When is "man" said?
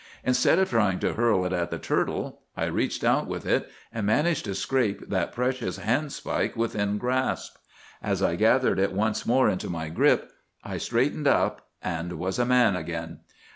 12.47-12.75